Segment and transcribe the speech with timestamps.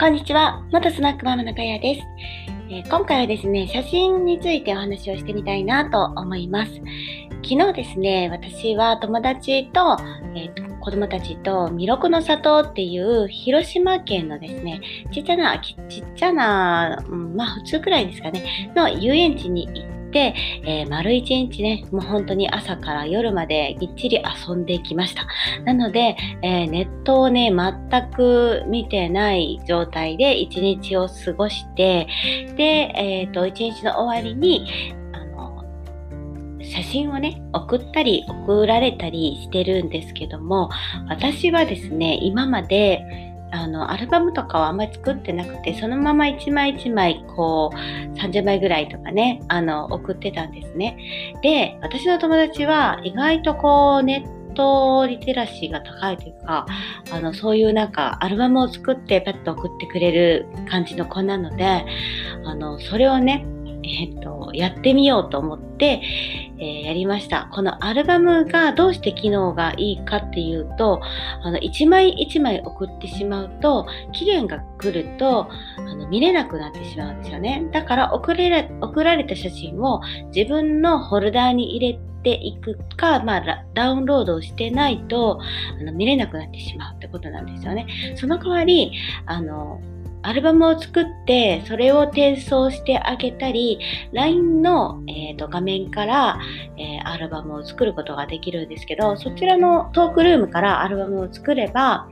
[0.00, 0.64] こんにちは。
[0.72, 2.00] 元スナックママのかやです、
[2.70, 6.72] えー、今回はですね、写真についてお話をしてみたいなと思います。
[7.44, 9.98] 昨日ですね、私は友達と、
[10.34, 14.80] えー、子供たちと弥勒の里っていう広島県のですね、
[15.12, 25.26] ちっちゃな、ちっちゃな、うん、まあ普通くらいですかね、の遊園地に行って、えー、丸一日ね、もう本当に朝から夜までぎっちり遊んできました。
[25.64, 32.08] なので、えー、ネットをね、全く見てない状態で一日を過ごして、
[32.56, 34.66] で、えっ、ー、と、一日の終わりに、
[36.62, 40.70] 写真をね、送ったり送られたりしてるんですけども、
[41.08, 43.19] 私はですね、今まで
[43.52, 50.96] あの、アルバムとかはあんまり作ってなくて、そのまま一枚一枚、こう、30枚ぐらいとかね、あの、送ってたんですね。
[51.42, 56.66] で、私の友達は意外とこう、ネットリテラシーが高いというか、
[57.10, 61.84] あの、そういうなんか、アルバムを作ってパッと送ってくれる感じの子なので、
[62.44, 63.46] あの、それをね、
[63.82, 66.02] えっ、と、やってみようと思って、
[66.60, 67.48] えー、やりました。
[67.52, 71.00] このアルバムがどうして機能がいいかっていうと、
[71.42, 77.66] あの、一枚一枚送ってしまうと、期限が来ると、あの、見れなくなってしまうんですよね。
[77.72, 80.02] だから送れ、送られた写真を
[80.34, 85.40] 自分のホルダーに入れていくか、まあ、ダウンロードをしてないと
[85.80, 87.86] あの見れなくなってしまうってことなんですよね。
[88.16, 88.92] その代わり、
[89.24, 89.80] あの、
[90.22, 93.78] アルバムを作ってそれを転送してあげたり
[94.12, 96.38] LINE の、えーと、画面から、
[96.76, 102.08] えー、アルバムを作ることができるんですけどそちらのトークルームからアルバムを作れば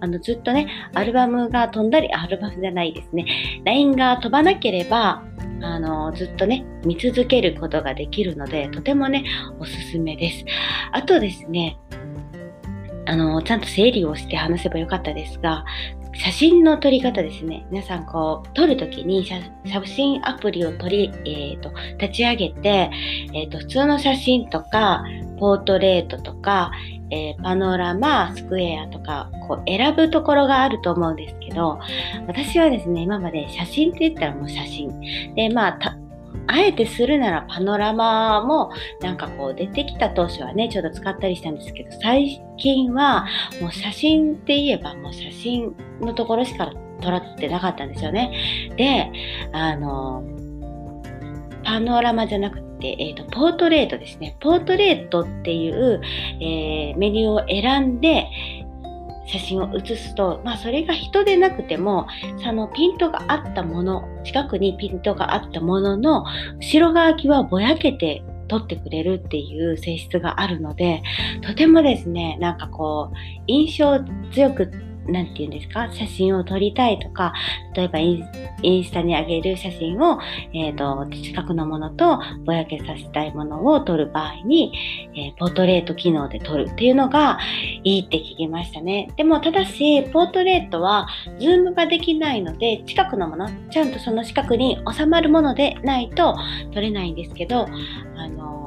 [0.00, 3.26] あのずっとねアルバムが飛んだりアルバムじゃないですね
[3.64, 5.22] LINE が飛ばなければ
[5.62, 9.24] あのずっとね見続けることができるのでとてもね
[9.58, 10.44] おすすめです。
[10.92, 11.78] あとですね
[13.04, 15.64] あの、ちゃんと整理をして話せばよかったですが、
[16.14, 17.66] 写真の撮り方ですね。
[17.70, 19.40] 皆さんこう、撮るときに写
[19.86, 22.90] 真アプリを取り、えっ、ー、と、立ち上げて、
[23.32, 25.04] えっ、ー、と、普通の写真とか、
[25.38, 26.70] ポートレートとか、
[27.10, 31.78] えー、パノラマ、スクエアとか、こう選ぶところがあると思うんですけど、
[32.26, 35.34] 私はですね、今まで写真って言ったらもう写真。
[35.34, 35.96] で、まあ、
[36.46, 38.70] あえてするならパノラマも
[39.00, 43.26] なんかこう出てきた当初はね、ちょっと使ったりしたんですけど、最近は
[43.60, 48.32] もう写真って言えばもう写真のところしか撮らってなかったんですよね。
[48.76, 49.10] で、
[49.52, 50.22] あの、
[51.64, 54.36] パノラマじゃなくて、えっ、ー、と、ポートレートですね。
[54.40, 56.00] ポートレートっていう、
[56.40, 58.28] えー、メニューを選んで、
[59.32, 62.06] 写真を写すと、まあそれが人でなくても、
[62.44, 66.24] そのピントがあったもの、近くにピントがあったものの、
[66.60, 71.02] 後ろ側はぼやけて撮ってくれるっていう性質があるので、
[71.40, 73.16] とてもですね、なんかこう、
[73.46, 74.00] 印象
[74.32, 74.70] 強く
[75.10, 77.32] んて言うんですか、写真を撮りたいとか、
[77.74, 80.18] 例えばインスタに上げる写真を、
[80.52, 84.72] えっ、ー、と、近くのものとぼやけさせたいものを撮る場合に、
[85.14, 87.38] えー、ポートレート機能で撮るっていうのが
[87.82, 89.10] いいって聞きましたね。
[89.16, 91.08] でも、ただし、ポートレートは
[91.38, 96.36] ズームができないので、近くのもの、ちゃんとその近くに収まるものでないと
[96.72, 97.66] 撮れないんですけど、
[98.16, 98.61] あの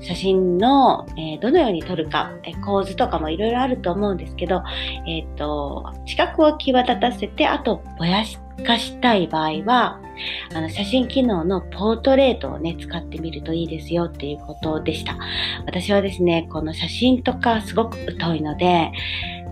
[0.00, 4.62] 写真の、えー、どのように撮るか、え構図とかもいろいろあると思うんですけど、
[5.06, 8.22] えっ、ー、と、近くを際立たせて、あと、ぼや
[8.64, 10.00] かしたい場合は、
[10.54, 15.16] あの、写真機能のポートレートをね、使ってみるといいですよっていうことでした。
[15.66, 18.92] 私はですね、この写真とかすごく疎いので、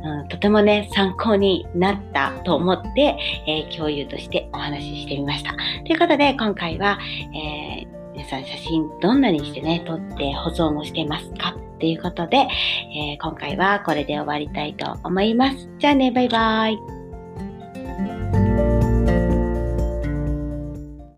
[0.05, 5.55] うん、とてもね、参考になったと思って、えー、共有としてお話ししてみました。
[5.84, 6.99] ということで、今回は、
[7.34, 7.56] え
[8.27, 11.55] さん写真どんなにしてね、撮って保存をしてますか？
[11.77, 15.69] っていうことで、えー、今回はこれで終わりたいと思います。
[15.79, 16.96] じゃあね、バイバーイ。